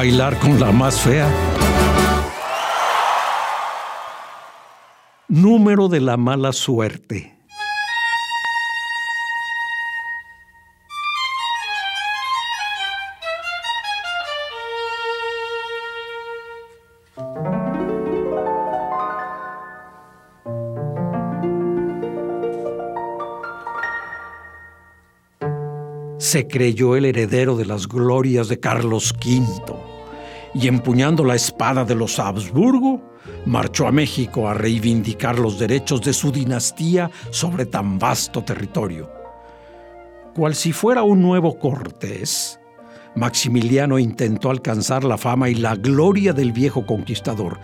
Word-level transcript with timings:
Bailar 0.00 0.38
con 0.38 0.58
la 0.58 0.72
más 0.72 0.98
fea. 0.98 1.28
Número 5.28 5.88
de 5.88 6.00
la 6.00 6.16
mala 6.16 6.54
suerte. 6.54 7.36
se 26.18 26.46
creyó 26.46 26.94
el 26.94 27.06
heredero 27.06 27.56
de 27.56 27.66
las 27.66 27.88
glorias 27.88 28.48
de 28.48 28.60
Carlos 28.60 29.12
V 29.12 29.89
y 30.54 30.68
empuñando 30.68 31.24
la 31.24 31.34
espada 31.34 31.84
de 31.84 31.94
los 31.94 32.18
Habsburgo, 32.18 33.00
marchó 33.46 33.86
a 33.86 33.92
México 33.92 34.48
a 34.48 34.54
reivindicar 34.54 35.38
los 35.38 35.58
derechos 35.58 36.00
de 36.02 36.12
su 36.12 36.32
dinastía 36.32 37.10
sobre 37.30 37.66
tan 37.66 37.98
vasto 37.98 38.42
territorio. 38.42 39.10
Cual 40.34 40.54
si 40.54 40.72
fuera 40.72 41.02
un 41.02 41.22
nuevo 41.22 41.58
Cortés, 41.58 42.60
Maximiliano 43.16 43.98
intentó 43.98 44.50
alcanzar 44.50 45.04
la 45.04 45.18
fama 45.18 45.48
y 45.48 45.54
la 45.54 45.74
gloria 45.74 46.32
del 46.32 46.52
viejo 46.52 46.86
conquistador, 46.86 47.58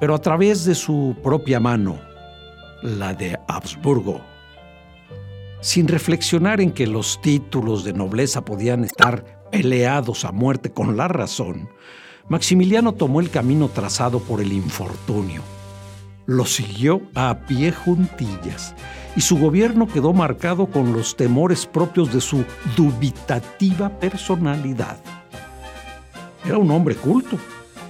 pero 0.00 0.14
a 0.14 0.20
través 0.20 0.64
de 0.64 0.74
su 0.74 1.16
propia 1.22 1.60
mano, 1.60 2.00
la 2.82 3.14
de 3.14 3.38
Habsburgo 3.48 4.32
sin 5.62 5.86
reflexionar 5.86 6.60
en 6.60 6.72
que 6.72 6.88
los 6.88 7.20
títulos 7.22 7.84
de 7.84 7.92
nobleza 7.92 8.44
podían 8.44 8.84
estar 8.84 9.24
peleados 9.50 10.24
a 10.24 10.32
muerte 10.32 10.72
con 10.72 10.96
la 10.96 11.06
razón, 11.06 11.70
Maximiliano 12.28 12.92
tomó 12.92 13.20
el 13.20 13.30
camino 13.30 13.68
trazado 13.68 14.20
por 14.20 14.40
el 14.40 14.52
infortunio. 14.52 15.42
Lo 16.26 16.46
siguió 16.46 17.02
a 17.14 17.40
pie 17.46 17.72
juntillas 17.72 18.74
y 19.16 19.20
su 19.20 19.38
gobierno 19.38 19.86
quedó 19.86 20.12
marcado 20.12 20.66
con 20.66 20.92
los 20.92 21.16
temores 21.16 21.66
propios 21.66 22.12
de 22.12 22.20
su 22.20 22.44
dubitativa 22.76 23.88
personalidad. 23.98 24.98
Era 26.44 26.58
un 26.58 26.70
hombre 26.70 26.94
culto, 26.94 27.36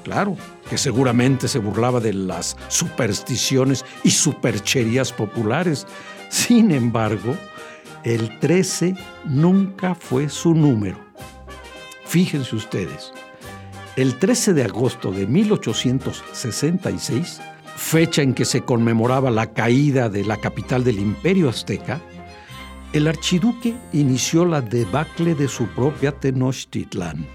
claro, 0.03 0.37
que 0.69 0.79
seguramente 0.79 1.49
se 1.49 1.59
burlaba 1.59 2.01
de 2.01 2.15
las 2.15 2.57
supersticiones 2.69 3.85
y 4.03 4.11
supercherías 4.11 5.13
populares. 5.13 5.87
Sin 6.29 6.71
embargo, 6.71 7.37
el 8.05 8.39
13 8.41 8.97
nunca 9.27 9.95
fue 9.95 10.29
su 10.29 10.55
número. 10.55 10.99
Fíjense 12.05 12.57
ustedes, 12.57 13.13
el 13.97 14.19
13 14.19 14.55
de 14.55 14.65
agosto 14.65 15.13
de 15.13 15.27
1866, 15.27 17.43
fecha 17.77 18.23
en 18.23 18.33
que 18.33 18.47
se 18.47 18.63
conmemoraba 18.63 19.31
la 19.31 19.53
caída 19.53 20.09
de 20.09 20.25
la 20.25 20.39
capital 20.39 20.83
del 20.83 20.99
imperio 20.99 21.51
azteca, 21.51 22.01
el 22.93 23.07
archiduque 23.07 23.77
inició 23.93 24.47
la 24.47 24.63
debacle 24.63 25.35
de 25.35 25.49
su 25.49 25.67
propia 25.69 26.13
Tenochtitlan. 26.13 27.27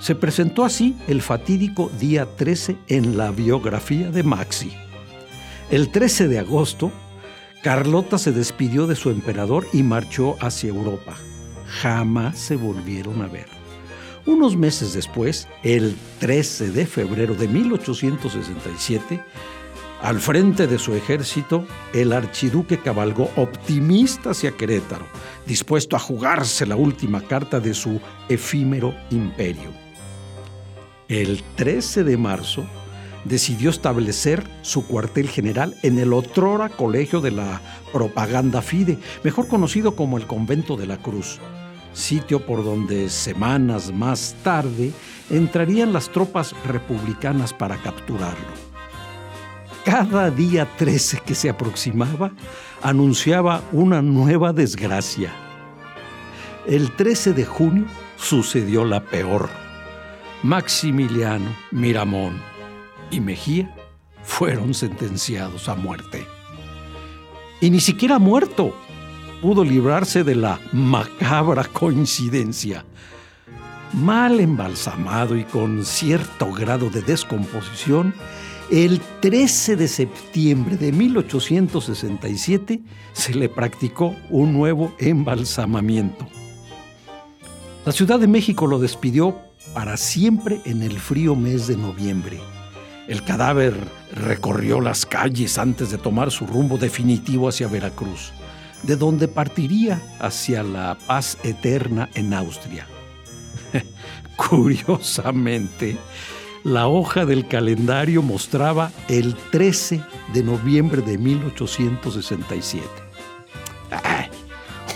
Se 0.00 0.14
presentó 0.14 0.64
así 0.64 0.96
el 1.08 1.22
fatídico 1.22 1.90
día 1.98 2.26
13 2.36 2.76
en 2.88 3.16
la 3.18 3.30
biografía 3.30 4.10
de 4.10 4.22
Maxi. 4.22 4.72
El 5.70 5.90
13 5.90 6.28
de 6.28 6.38
agosto, 6.38 6.92
Carlota 7.62 8.18
se 8.18 8.32
despidió 8.32 8.86
de 8.86 8.96
su 8.96 9.10
emperador 9.10 9.66
y 9.74 9.82
marchó 9.82 10.36
hacia 10.40 10.70
Europa. 10.70 11.18
Jamás 11.66 12.38
se 12.38 12.56
volvieron 12.56 13.20
a 13.20 13.28
ver. 13.28 13.59
Unos 14.26 14.56
meses 14.56 14.92
después, 14.92 15.48
el 15.62 15.96
13 16.18 16.70
de 16.70 16.86
febrero 16.86 17.34
de 17.34 17.48
1867, 17.48 19.22
al 20.02 20.20
frente 20.20 20.66
de 20.66 20.78
su 20.78 20.94
ejército, 20.94 21.66
el 21.92 22.12
archiduque 22.12 22.78
cabalgó 22.78 23.30
optimista 23.36 24.30
hacia 24.30 24.52
Querétaro, 24.52 25.06
dispuesto 25.46 25.96
a 25.96 25.98
jugarse 25.98 26.66
la 26.66 26.76
última 26.76 27.22
carta 27.22 27.60
de 27.60 27.74
su 27.74 28.00
efímero 28.28 28.94
imperio. 29.10 29.70
El 31.08 31.42
13 31.56 32.04
de 32.04 32.16
marzo, 32.16 32.64
decidió 33.24 33.70
establecer 33.70 34.44
su 34.62 34.86
cuartel 34.86 35.28
general 35.28 35.76
en 35.82 35.98
el 35.98 36.12
otrora 36.12 36.68
Colegio 36.68 37.20
de 37.20 37.32
la 37.32 37.60
Propaganda 37.92 38.62
Fide, 38.62 38.98
mejor 39.24 39.48
conocido 39.48 39.94
como 39.96 40.16
el 40.16 40.26
Convento 40.26 40.76
de 40.76 40.86
la 40.86 40.96
Cruz, 40.96 41.38
sitio 41.92 42.44
por 42.44 42.64
donde 42.64 43.08
semanas 43.08 43.92
más 43.92 44.34
tarde 44.42 44.92
entrarían 45.30 45.92
las 45.92 46.10
tropas 46.10 46.54
republicanas 46.66 47.52
para 47.52 47.76
capturarlo. 47.76 48.70
Cada 49.84 50.30
día 50.30 50.68
13 50.76 51.20
que 51.24 51.34
se 51.34 51.48
aproximaba 51.48 52.32
anunciaba 52.82 53.62
una 53.72 54.02
nueva 54.02 54.52
desgracia. 54.52 55.32
El 56.66 56.92
13 56.92 57.32
de 57.32 57.44
junio 57.44 57.84
sucedió 58.16 58.84
la 58.84 59.00
peor. 59.00 59.48
Maximiliano 60.42 61.54
Miramón, 61.70 62.40
y 63.10 63.20
Mejía 63.20 63.74
fueron 64.22 64.74
sentenciados 64.74 65.68
a 65.68 65.74
muerte. 65.74 66.26
Y 67.60 67.70
ni 67.70 67.80
siquiera 67.80 68.18
muerto 68.18 68.74
pudo 69.40 69.64
librarse 69.64 70.24
de 70.24 70.34
la 70.34 70.60
macabra 70.72 71.64
coincidencia. 71.64 72.84
Mal 73.92 74.38
embalsamado 74.40 75.36
y 75.36 75.44
con 75.44 75.84
cierto 75.84 76.52
grado 76.52 76.90
de 76.90 77.02
descomposición, 77.02 78.14
el 78.70 79.00
13 79.20 79.74
de 79.74 79.88
septiembre 79.88 80.76
de 80.76 80.92
1867 80.92 82.80
se 83.12 83.34
le 83.34 83.48
practicó 83.48 84.14
un 84.28 84.52
nuevo 84.52 84.94
embalsamamiento. 84.98 86.28
La 87.84 87.92
Ciudad 87.92 88.20
de 88.20 88.28
México 88.28 88.68
lo 88.68 88.78
despidió 88.78 89.36
para 89.74 89.96
siempre 89.96 90.60
en 90.66 90.82
el 90.82 91.00
frío 91.00 91.34
mes 91.34 91.66
de 91.66 91.76
noviembre. 91.76 92.38
El 93.08 93.24
cadáver 93.24 93.74
recorrió 94.14 94.80
las 94.80 95.04
calles 95.04 95.58
antes 95.58 95.90
de 95.90 95.98
tomar 95.98 96.30
su 96.30 96.46
rumbo 96.46 96.78
definitivo 96.78 97.48
hacia 97.48 97.66
Veracruz, 97.66 98.32
de 98.82 98.96
donde 98.96 99.28
partiría 99.28 100.00
hacia 100.18 100.62
la 100.62 100.96
paz 101.06 101.38
eterna 101.42 102.08
en 102.14 102.34
Austria. 102.34 102.86
Curiosamente, 104.36 105.96
la 106.64 106.88
hoja 106.88 107.24
del 107.24 107.46
calendario 107.48 108.22
mostraba 108.22 108.92
el 109.08 109.34
13 109.50 110.02
de 110.32 110.42
noviembre 110.42 111.02
de 111.02 111.18
1867. 111.18 112.84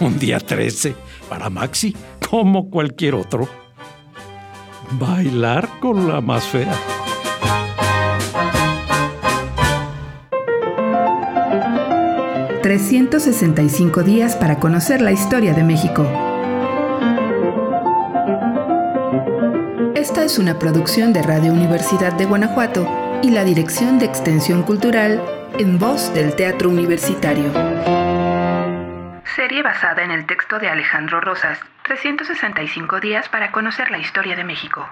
un 0.01 0.19
día 0.19 0.41
13 0.41 0.95
para 1.29 1.51
Maxi, 1.51 1.95
como 2.29 2.69
cualquier 2.69 3.15
otro. 3.15 3.49
Bailar 4.99 5.81
con 5.81 6.09
la 6.09 6.21
más 6.21 6.45
fea. 6.45 6.94
365 12.75 14.03
días 14.03 14.35
para 14.35 14.59
conocer 14.59 15.01
la 15.01 15.13
historia 15.13 15.55
de 15.55 15.63
México. 15.63 16.03
Esta 19.95 20.25
es 20.25 20.41
una 20.41 20.59
producción 20.59 21.13
de 21.13 21.23
Radio 21.23 21.53
Universidad 21.53 22.15
de 22.15 22.25
Guanajuato 22.25 22.85
y 23.23 23.31
la 23.31 23.45
Dirección 23.45 24.01
de 24.01 24.07
Extensión 24.07 24.65
Cultural 24.65 25.23
en 25.57 25.79
voz 25.79 26.13
del 26.15 26.35
Teatro 26.35 26.69
Universitario. 26.69 27.53
Serie 29.37 29.63
basada 29.63 30.03
en 30.03 30.11
el 30.11 30.27
texto 30.27 30.59
de 30.59 30.69
Alejandro 30.69 31.21
Rosas, 31.21 31.61
365 31.85 32.99
días 32.99 33.29
para 33.29 33.53
conocer 33.53 33.93
la 33.93 33.99
historia 33.99 34.35
de 34.35 34.43
México. 34.43 34.85